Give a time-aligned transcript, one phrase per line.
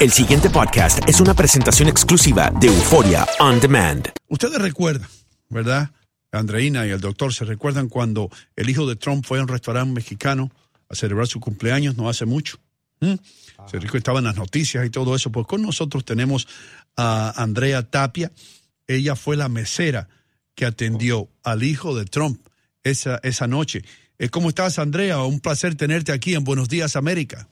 [0.00, 4.08] El siguiente podcast es una presentación exclusiva de Euforia On Demand.
[4.28, 5.08] Ustedes recuerdan,
[5.48, 5.90] ¿verdad?
[6.30, 9.92] Andreina y el doctor se recuerdan cuando el hijo de Trump fue a un restaurante
[9.92, 10.52] mexicano
[10.88, 12.60] a celebrar su cumpleaños no hace mucho.
[13.00, 15.32] Se recuerda, estaban las noticias y todo eso.
[15.32, 16.46] Pues con nosotros tenemos
[16.96, 18.30] a Andrea Tapia.
[18.86, 20.08] Ella fue la mesera
[20.54, 22.46] que atendió al hijo de Trump
[22.84, 23.82] esa, esa noche.
[24.20, 25.24] Eh, ¿Cómo estás, Andrea?
[25.24, 27.48] Un placer tenerte aquí en Buenos Días, América.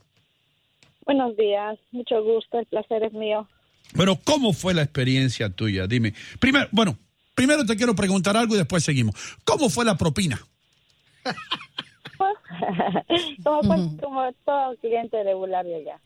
[1.07, 3.49] Buenos días, mucho gusto, el placer es mío.
[3.95, 5.87] Bueno, ¿cómo fue la experiencia tuya?
[5.87, 6.13] Dime.
[6.41, 6.99] Primero, bueno,
[7.35, 9.15] primero te quiero preguntar algo y después seguimos.
[9.45, 10.39] ¿Cómo fue la propina?
[13.45, 16.01] como, cual- como todo cliente regular de allá.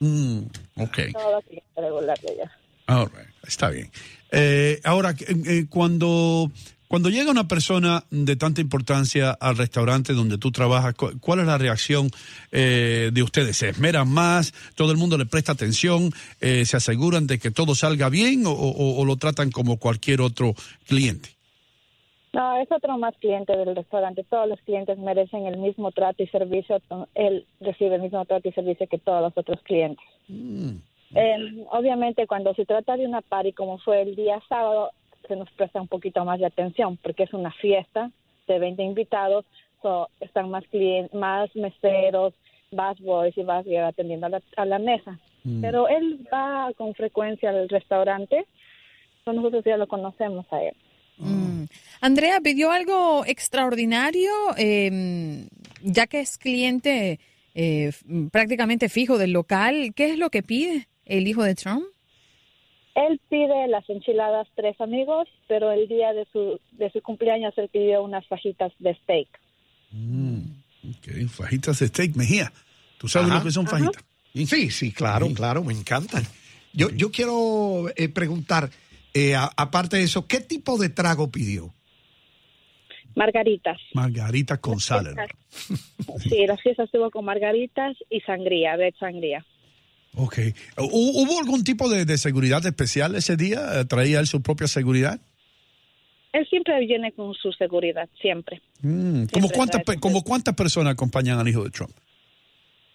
[0.00, 0.38] Mm,
[0.76, 0.98] ok.
[1.12, 2.52] Todo cliente regular de allá.
[2.88, 3.90] All right, Está bien.
[4.32, 6.50] Eh, ahora, eh, eh, cuando,
[6.88, 11.46] cuando llega una persona de tanta importancia al restaurante donde tú trabajas, cu- ¿cuál es
[11.46, 12.08] la reacción
[12.52, 13.56] eh, de ustedes?
[13.56, 14.52] ¿Se esmeran más?
[14.74, 16.10] ¿Todo el mundo le presta atención?
[16.40, 20.20] Eh, ¿Se aseguran de que todo salga bien o, o- o lo tratan como cualquier
[20.20, 20.54] otro
[20.86, 21.30] cliente?
[22.32, 24.22] No, es otro más cliente del restaurante.
[24.28, 26.82] Todos los clientes merecen el mismo trato y servicio.
[27.14, 30.04] Él recibe el mismo trato y servicio que todos los otros clientes.
[31.14, 34.90] Eh, obviamente, cuando se trata de una party, como fue el día sábado,
[35.26, 38.10] se nos presta un poquito más de atención porque es una fiesta
[38.46, 39.44] de 20 invitados.
[39.82, 42.34] So, están más clientes, más meseros,
[42.72, 45.18] más boys y más girl atendiendo a la, a la mesa.
[45.60, 48.46] Pero él va con frecuencia al restaurante.
[49.24, 50.74] So, nosotros ya lo conocemos a él.
[51.18, 51.66] Mm.
[52.00, 55.46] Andrea pidió algo extraordinario, eh,
[55.82, 57.20] ya que es cliente
[57.54, 57.92] eh,
[58.32, 59.92] prácticamente fijo del local.
[59.94, 61.84] ¿Qué es lo que pide el hijo de Trump?
[62.96, 67.68] Él pide las enchiladas tres amigos, pero el día de su, de su cumpleaños él
[67.70, 69.28] pidió unas fajitas de steak.
[69.92, 72.50] Ok, fajitas de steak, Mejía.
[72.98, 73.38] ¿Tú sabes Ajá.
[73.38, 74.02] lo que son fajitas?
[74.32, 76.22] Sí, sí, claro, claro, me encantan.
[76.72, 78.70] Yo, yo quiero eh, preguntar,
[79.14, 81.72] eh, a- aparte de eso, ¿qué tipo de trago pidió?
[83.14, 83.78] Margaritas.
[83.94, 85.14] Margarita con sal.
[86.18, 89.44] Sí, la fiesta estuvo con margaritas y sangría, de sangría.
[90.16, 90.38] Ok.
[90.76, 93.84] ¿Hu- ¿Hubo algún tipo de, de seguridad especial ese día?
[93.86, 95.20] ¿Traía él su propia seguridad?
[96.32, 98.60] Él siempre viene con su seguridad, siempre.
[98.82, 101.92] Mm, ¿Como, Siempre cuántas, como cuántas personas acompañan al hijo de Trump?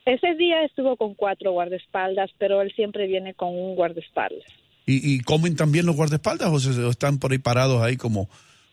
[0.05, 4.43] Ese día estuvo con cuatro guardaespaldas, pero él siempre viene con un guardaespaldas.
[4.87, 8.27] ¿Y, y comen también los guardaespaldas o, se, o están por ahí parados ahí como,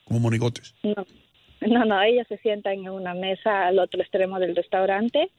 [0.05, 0.75] como monigotes?
[0.83, 0.95] No,
[1.61, 5.31] no, no, ellos se sientan en una mesa al otro extremo del restaurante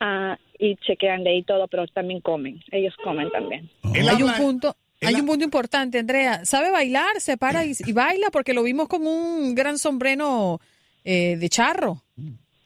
[0.00, 2.60] ah, y chequean de ahí todo, pero también comen.
[2.70, 3.68] Ellos comen también.
[3.94, 6.44] Él Hay un punto, hay un punto importante, Andrea.
[6.44, 7.20] ¿Sabe bailar?
[7.20, 10.60] Se para y, y baila porque lo vimos con un gran sombrero
[11.04, 12.02] eh, de charro.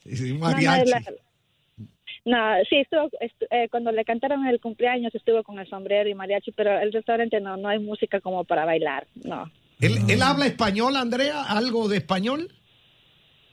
[0.04, 0.90] Sí, un No, no, mariachi.
[0.90, 1.02] la-
[2.25, 2.36] no,
[2.69, 6.52] sí, estuvo, estu- eh, cuando le cantaron el cumpleaños estuvo con el sombrero y mariachi,
[6.52, 9.50] pero el restaurante no, no hay música como para bailar, no.
[9.80, 11.42] ¿Él, él habla español, Andrea?
[11.44, 12.52] ¿Algo de español?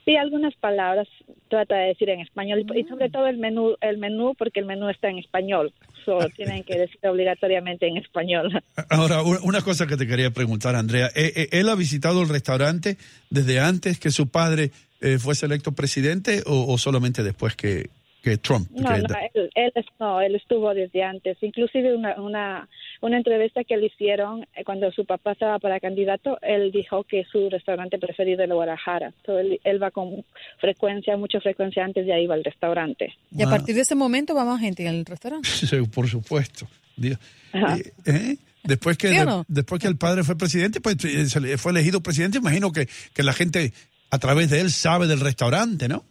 [0.05, 1.07] Sí, algunas palabras
[1.47, 4.87] trata de decir en español y sobre todo el menú, el menú porque el menú
[4.89, 5.73] está en español,
[6.05, 8.61] solo tienen que decir obligatoriamente en español.
[8.89, 11.07] Ahora, una cosa que te quería preguntar, Andrea.
[11.15, 12.97] Eh, eh, ¿Él ha visitado el restaurante
[13.31, 14.69] desde antes que su padre
[15.01, 17.89] eh, fuese electo presidente o, o solamente después que,
[18.25, 18.67] que Trump.
[18.71, 21.37] No, que- no, él, él no, él estuvo desde antes.
[21.41, 22.67] Inclusive una, una,
[23.05, 27.23] una entrevista que le hicieron eh, cuando su papá estaba para candidato, él dijo que
[27.31, 29.13] su restaurante preferido es el Guadalajara.
[29.17, 30.25] Entonces, él, él va con
[30.59, 33.13] frecuencia, mucha frecuencia antes ya iba al restaurante.
[33.31, 35.47] Y a partir de ese momento va más gente al restaurante.
[35.65, 36.67] Sí, por supuesto.
[36.95, 37.17] Dios.
[37.53, 37.77] Ajá.
[37.77, 38.37] Eh, ¿eh?
[38.63, 39.45] Después que ¿Sí o no?
[39.47, 43.23] después que el padre fue presidente, pues se le fue elegido presidente, imagino que, que
[43.23, 43.73] la gente
[44.09, 46.03] a través de él sabe del restaurante, ¿no?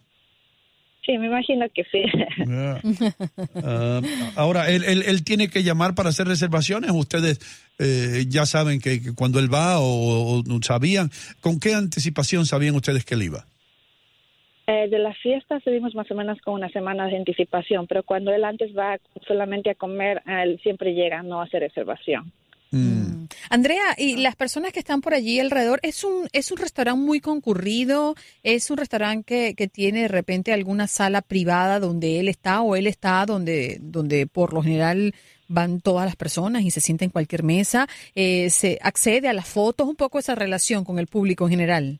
[1.05, 2.03] Sí, me imagino que sí.
[3.63, 4.01] Ah,
[4.35, 6.91] ahora, ¿él, él, él tiene que llamar para hacer reservaciones.
[6.91, 7.39] Ustedes
[7.79, 11.09] eh, ya saben que, que cuando él va o, o sabían.
[11.41, 13.45] ¿Con qué anticipación sabían ustedes que él iba?
[14.67, 18.33] Eh, de la fiesta subimos más o menos con una semana de anticipación, pero cuando
[18.33, 18.97] él antes va
[19.27, 22.31] solamente a comer, él siempre llega, no hace reservación.
[22.71, 23.04] Mm.
[23.49, 27.19] Andrea, y las personas que están por allí alrededor, ¿es un, es un restaurante muy
[27.19, 28.15] concurrido?
[28.43, 32.75] ¿Es un restaurante que, que tiene de repente alguna sala privada donde él está o
[32.75, 35.13] él está donde, donde por lo general
[35.47, 37.87] van todas las personas y se sienta en cualquier mesa?
[38.15, 39.87] Eh, ¿Se accede a las fotos?
[39.87, 41.99] Un poco esa relación con el público en general.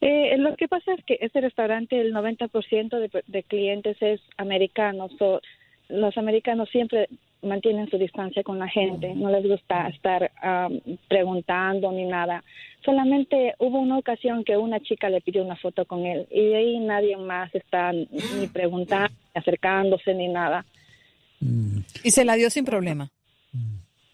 [0.00, 5.12] Eh, lo que pasa es que este restaurante, el 90% de, de clientes es americanos.
[5.18, 5.40] So,
[5.88, 7.08] los americanos siempre
[7.42, 9.14] mantienen su distancia con la gente.
[9.14, 10.30] No les gusta estar
[11.08, 12.42] preguntando ni nada.
[12.84, 16.56] Solamente hubo una ocasión que una chica le pidió una foto con él y de
[16.56, 20.64] ahí nadie más está ni preguntando, ni acercándose ni nada.
[21.40, 23.10] Y se la dio sin problema.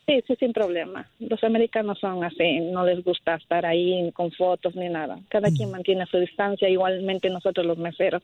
[0.07, 1.09] Sí, sí, sin problema.
[1.19, 5.19] Los americanos son así, no les gusta estar ahí con fotos ni nada.
[5.29, 8.23] Cada quien mantiene su distancia, igualmente nosotros los meseros.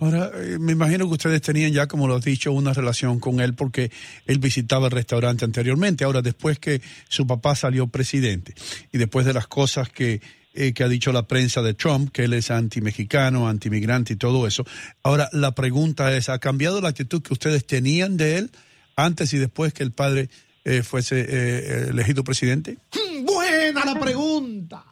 [0.00, 3.40] Ahora, eh, me imagino que ustedes tenían ya, como lo has dicho, una relación con
[3.40, 3.90] él porque
[4.26, 6.04] él visitaba el restaurante anteriormente.
[6.04, 8.54] Ahora, después que su papá salió presidente
[8.92, 10.22] y después de las cosas que,
[10.54, 14.46] eh, que ha dicho la prensa de Trump, que él es anti-mexicano, anti-migrante y todo
[14.46, 14.64] eso.
[15.02, 18.50] Ahora, la pregunta es, ¿ha cambiado la actitud que ustedes tenían de él
[18.96, 20.28] antes y después que el padre
[20.64, 22.78] eh, fuese eh, elegido presidente?
[23.22, 24.84] Buena la pregunta.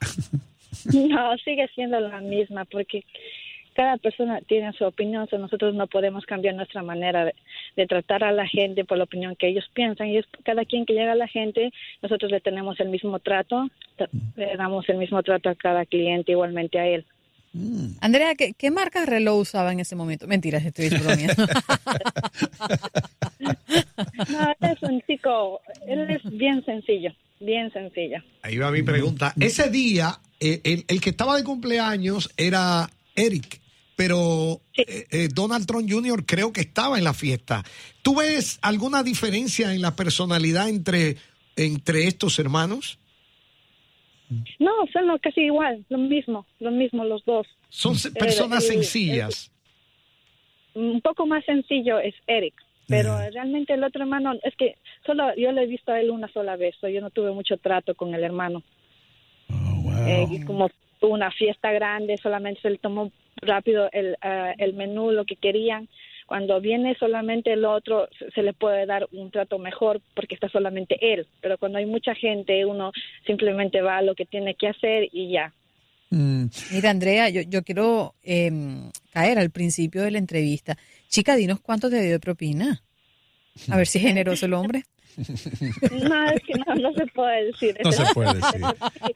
[0.85, 3.05] No, sigue siendo la misma porque
[3.79, 7.35] cada persona tiene su opinión, so nosotros no podemos cambiar nuestra manera de,
[7.77, 10.09] de tratar a la gente por la opinión que ellos piensan.
[10.09, 11.71] Y es cada quien que llega a la gente,
[12.03, 16.33] nosotros le tenemos el mismo trato, t- le damos el mismo trato a cada cliente,
[16.33, 17.07] igualmente a él.
[18.01, 20.27] Andrea, ¿qué, qué marca reloj usaba en ese momento?
[20.27, 21.45] Mentiras, estoy bromeando.
[23.39, 28.19] No, él es un chico, él es bien sencillo, bien sencillo.
[28.43, 29.33] Ahí va mi pregunta.
[29.39, 33.61] Ese día, eh, el, el que estaba de cumpleaños era Eric,
[33.99, 36.25] pero eh, eh, Donald Trump Jr.
[36.25, 37.65] creo que estaba en la fiesta.
[38.01, 41.17] ¿Tú ves alguna diferencia en la personalidad entre,
[41.57, 43.01] entre estos hermanos?
[44.61, 47.49] No, son lo- casi igual, lo mismo, lo mismo los dos.
[47.71, 49.51] Son personas sencillas.
[50.75, 52.55] un poco más sencillo es Eric,
[52.87, 56.29] pero realmente el otro hermano, es que solo yo le he visto a él una
[56.33, 58.63] sola vez, so yo no tuve mucho trato con el hermano.
[60.07, 63.11] Eh, y como una fiesta grande, solamente se le tomó
[63.41, 65.89] rápido el, ah, el menú, lo que querían.
[66.27, 70.99] Cuando viene solamente el otro, se- le puede dar un trato mejor porque está solamente
[71.01, 71.27] él.
[71.41, 72.93] Pero cuando hay mucha gente, uno
[73.27, 75.53] simplemente va a lo que tiene que hacer y ya.
[76.11, 80.77] Mira, Andrea, yo, yo quiero em, caer al principio de la entrevista.
[81.09, 82.83] Chica, dinos cuánto te dio de propina.
[83.71, 84.83] A ver si es generoso el hombre.
[85.17, 87.77] No, es que no, no se puede decir.
[87.83, 88.61] No se puede decir.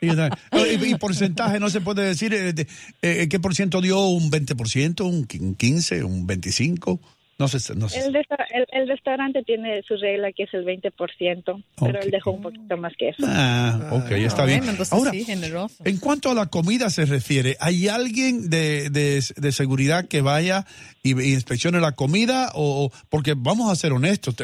[0.89, 2.35] Y, porcentaje no se puede decir.
[2.35, 2.55] eh,
[3.03, 4.01] eh, ¿Qué por ciento dio?
[4.09, 5.01] ¿Un 20%?
[5.05, 6.03] ¿Un qui- un 15%?
[6.05, 6.99] ¿Un 25%?
[7.43, 7.75] No sé.
[7.75, 8.01] No sé.
[8.01, 12.31] El, resta- el, el restaurante tiene su regla que es el 20%, pero él dejó
[12.31, 13.23] un poquito más que eso.
[13.27, 14.59] Ah, ok, está bien.
[14.59, 15.77] Bueno, entonces Ahora, sí, generoso.
[15.85, 20.67] en cuanto a la comida se refiere, ¿hay alguien de, de- de seguridad que vaya
[21.03, 22.51] y, y inspeccione la comida?
[22.55, 24.35] o Porque vamos a ser honestos,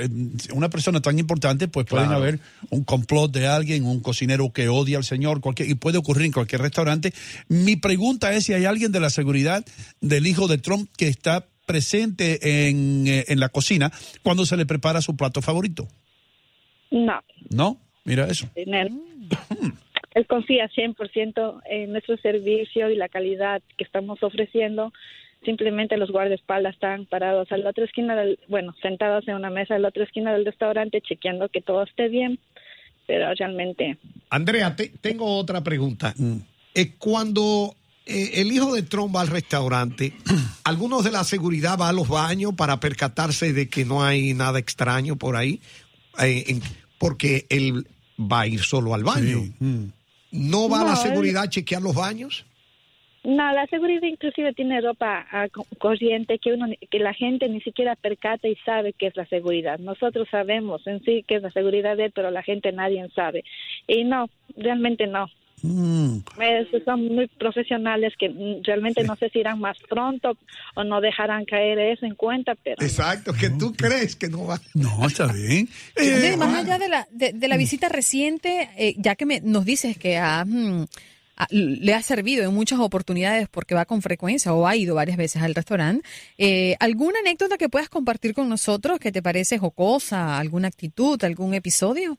[0.53, 2.23] una persona tan importante, pues pueden Claro.
[2.23, 2.41] haber
[2.71, 6.33] un complot de alguien, un cocinero que odia al señor, cualquier, y puede ocurrir en
[6.33, 7.13] cualquier restaurante.
[7.49, 9.65] Mi pregunta es si hay alguien de la seguridad
[10.01, 13.93] del hijo de Trump que está presente en, eh, en la cocina
[14.25, 15.87] cuando se le prepara su plato favorito.
[16.91, 17.79] No, ¿No?
[18.05, 18.49] Mira eso.
[18.57, 18.91] él.
[20.27, 24.93] Confía 100% en nuestro servicio y la calidad que estamos ofreciendo.
[25.45, 29.77] Simplemente los guardaespaldas están parados a la otra esquina del, bueno, sentados en una mesa
[29.77, 32.41] a la otra esquina del restaurante chequeando que todo esté bien,
[33.07, 33.97] pero realmente
[34.31, 36.13] Andrea, te- tengo otra pregunta.
[36.75, 37.77] Eh, cuando
[38.09, 40.13] eh, el hijo de Trump va al restaurante,
[40.65, 44.59] ¿algunos de la seguridad va a los baños para percatarse de que no hay nada
[44.59, 45.61] extraño por ahí?
[46.21, 46.63] Eh, en-
[46.99, 47.87] porque él
[48.21, 49.43] va a ir solo al baño.
[50.33, 52.45] ¿No va No, la él- seguridad a chequear los baños?
[53.25, 57.49] No, la seguridad inclusive tiene ropa ah, co- corriente que uno, ni- que la gente
[57.49, 59.79] ni siquiera percata y sabe que es la seguridad.
[59.79, 63.45] Nosotros sabemos en sí que es la seguridad de él, pero la gente nadie sabe.
[63.87, 65.27] Y no, realmente no.
[65.63, 66.19] Mm.
[66.41, 70.37] Es- son muy profesionales que mm, realmente no sé si irán más pronto
[70.75, 74.61] o no dejarán caer eso en cuenta, pero Exacto, que tú crees que no va.
[74.75, 75.69] No, está bien.
[75.97, 79.41] Andrés, Eh, más allá de la, de, de la visita reciente, eh, ya que me,
[79.41, 80.85] nos dices que ha, mm,
[81.51, 85.41] le ha servido en muchas oportunidades porque va con frecuencia o ha ido varias veces
[85.43, 90.69] al restaurante, eh, ¿alguna anécdota que puedas compartir con nosotros que te parece jocosa, alguna
[90.69, 92.19] actitud, algún episodio?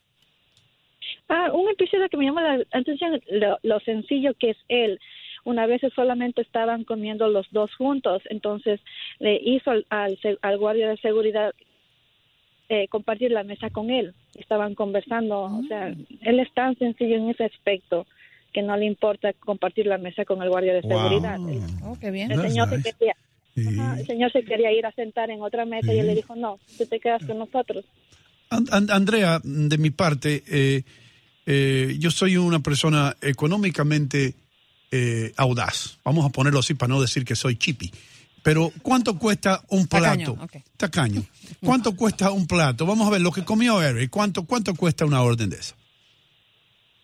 [1.29, 4.99] Ah, un episodio que me llama la atención, lo, lo sencillo que es él.
[5.45, 8.81] Una vez solamente estaban comiendo los dos juntos, entonces
[9.19, 11.53] le hizo al, al, al guardia de seguridad
[12.67, 14.13] eh, compartir la mesa con él.
[14.35, 15.87] Estaban conversando, o sea,
[16.21, 18.05] él es tan sencillo en ese aspecto
[18.53, 20.91] que no le importa compartir la mesa con el guardia de Wow.
[20.97, 21.35] seguridad.
[21.49, 22.31] El, Oh, qué bien.
[22.31, 22.81] el señor nice.
[22.83, 23.15] se quería,
[23.67, 26.35] ajá, el señor se quería ir a sentar en otra mesa y él le dijo,
[26.35, 27.85] no, tú te quedas con nosotros.
[28.49, 30.81] An- An- Andrea, de mi parte, eh,
[31.51, 34.35] eh, yo soy una persona económicamente
[34.91, 35.97] eh, audaz.
[36.05, 37.91] Vamos a ponerlo así para no decir que soy chippy.
[38.43, 40.57] Pero ¿cuánto cuesta un Tacaño, plato?
[40.57, 40.63] ok.
[40.77, 41.25] Tacaño.
[41.65, 42.85] ¿Cuánto cuesta un plato?
[42.85, 44.11] Vamos a ver lo que comió Eric.
[44.11, 45.73] ¿Cuánto, cuánto cuesta una orden de esa?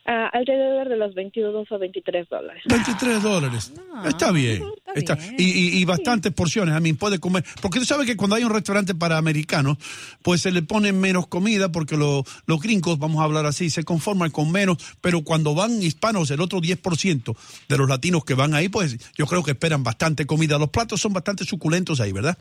[0.08, 2.62] Ah, alrededor de los 22 o 23 dólares.
[2.68, 3.72] 23 dólares.
[4.06, 4.62] está bien.
[4.86, 5.36] está Está- bien.
[5.40, 6.76] Y, y- y bastantes porciones.
[6.76, 7.44] A mí puede comer.
[7.60, 9.78] Porque tú sabes que cuando hay un restaurante para americanos,
[10.22, 13.84] pues se le pone menos comida porque lo- los gringos, vamos a hablar así, se
[13.84, 14.78] conforman con menos.
[15.02, 17.36] Pero cuando van hispanos, el otro 10%
[17.68, 20.60] de los latinos que van ahí, pues yo creo que esperan bastante comida.
[20.60, 22.38] Los platos son bastante suculentos ahí, ¿verdad?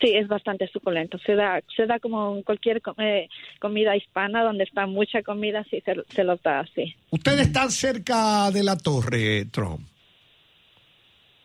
[0.00, 1.18] Sí, es bastante suculento.
[1.24, 3.28] Se da, se da como en cualquier eh,
[3.60, 6.94] comida hispana donde está mucha comida, sí, se, se los da así.
[7.10, 9.80] Ustedes están cerca de la torre, Trump.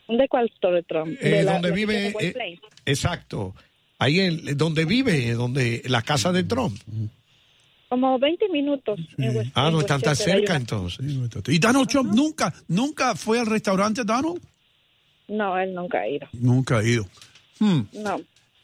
[0.08, 1.16] ¿De cuál Torre Trump?
[1.22, 2.08] Eh, de la, donde la vive.
[2.20, 3.54] eh, exacto.
[4.00, 6.76] Ahí el, donde vive, donde la casa de Trump.
[7.90, 9.00] Como 20 minutos.
[9.18, 11.06] en West- Ah, en no están tan cerca entonces.
[11.48, 14.42] Y Donald Trump nunca, nunca fue al restaurante, Donald.
[15.28, 16.28] No, él nunca ha ido.
[16.34, 17.06] Nunca ha ido.
[17.60, 17.82] Hmm.
[17.94, 18.20] No.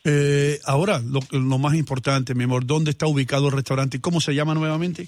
[0.06, 4.22] Eh, ahora, lo, lo más importante, mi amor, ¿dónde está ubicado el restaurante y cómo
[4.22, 5.08] se llama nuevamente?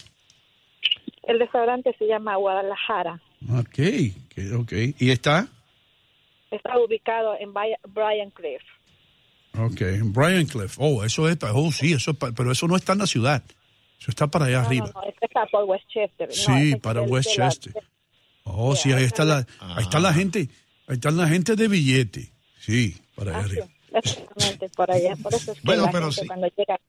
[1.23, 3.21] El restaurante se llama Guadalajara.
[3.59, 3.79] Ok,
[4.59, 4.73] ok.
[4.99, 5.47] ¿Y está?
[6.49, 8.61] Está ubicado en Bryan Cliff.
[9.59, 10.75] Ok, en Brian Cliff.
[10.79, 13.43] Oh, eso es, oh, sí, eso es, pero eso no está en la ciudad.
[13.99, 14.91] Eso está para allá No, arriba.
[14.93, 16.31] no, no, este está por Westchester.
[16.31, 17.73] Sí, para la- Westchester.
[18.43, 20.47] Oh, sí, ahí está la, ahí está la gente,
[20.87, 22.31] ahí está la gente de billete.
[22.59, 23.67] Sí, para allá Ah, sí, arriba.
[23.99, 25.15] Exactamente, por allá.
[25.21, 26.27] Por eso es que Bueno, la pero gente sí.
[26.27, 26.79] cuando llega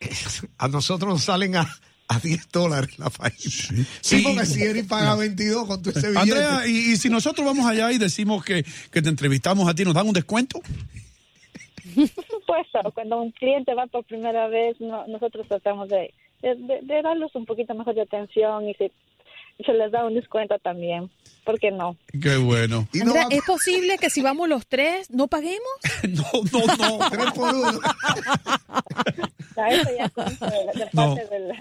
[0.58, 1.68] A nosotros nos salen a,
[2.08, 3.36] a 10 dólares la faena.
[3.38, 4.22] Sí, Sí.
[4.22, 6.18] porque si Eric paga 22 con tu ese billete.
[6.20, 9.84] Andrea, y, y si nosotros vamos allá y decimos que, que te entrevistamos a ti,
[9.84, 10.60] ¿nos dan un descuento?
[11.94, 16.80] Por supuesto, cuando un cliente va por primera vez, no- nosotros tratamos de, de, de-
[16.82, 18.90] de darles un poquito mejor de atención y si
[19.64, 21.10] se les da un descuento también.
[21.44, 21.96] ¿Por qué no?
[22.22, 22.86] Qué bueno.
[22.92, 25.60] Y no Andrea, va- ¿es posible que si vamos los tres no paguemos?
[26.08, 27.10] No, no, no.
[27.10, 27.80] tres por uno.
[29.56, 31.14] Ya, eso ya es de, de No.
[31.16, 31.52] parte del,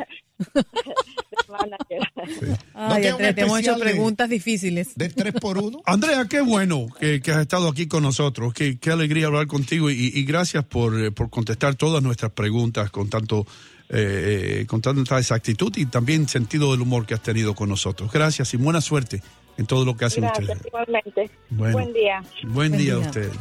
[2.73, 3.01] Ay,
[3.35, 4.95] te hemos hecho preguntas difíciles.
[4.95, 5.81] De 3 por 1.
[5.85, 8.53] Andrea, qué bueno que, que has estado aquí con nosotros.
[8.53, 12.89] Qué, qué alegría hablar contigo y, y gracias por, eh, por contestar todas nuestras preguntas
[12.91, 13.45] con tanto
[13.91, 18.11] eh, eh, con tanta exactitud y también sentido del humor que has tenido con nosotros.
[18.11, 19.23] Gracias y buena suerte
[19.57, 20.67] en todo lo que hacen Gracias, ustedes.
[20.67, 21.31] igualmente.
[21.49, 21.73] Bueno.
[21.73, 22.23] Buen día.
[22.43, 23.07] Buen día a día.
[23.07, 23.31] ustedes.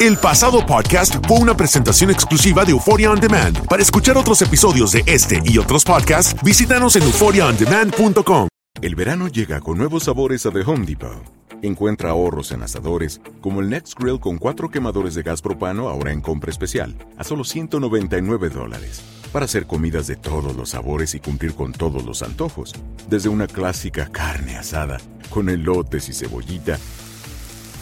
[0.00, 3.66] El pasado podcast fue una presentación exclusiva de Euphoria On Demand.
[3.66, 8.46] Para escuchar otros episodios de este y otros podcasts, visítanos en euphoriaondemand.com.
[8.80, 11.24] El verano llega con nuevos sabores a The Home Depot.
[11.62, 16.12] Encuentra ahorros en asadores, como el Next Grill con cuatro quemadores de gas propano ahora
[16.12, 19.02] en compra especial, a solo 199 dólares.
[19.32, 22.72] Para hacer comidas de todos los sabores y cumplir con todos los antojos.
[23.10, 26.78] Desde una clásica carne asada, con elotes y cebollita,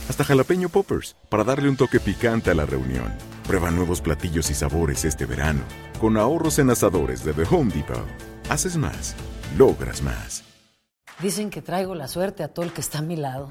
[0.08, 3.12] hasta jalapeño poppers, para darle un toque picante a la reunión.
[3.46, 5.62] Prueba nuevos platillos y sabores este verano,
[6.00, 8.06] con ahorros en asadores de The Home Depot.
[8.48, 9.14] Haces más,
[9.56, 10.44] logras más.
[11.20, 13.50] Dicen que traigo la suerte a todo el que está a mi lado.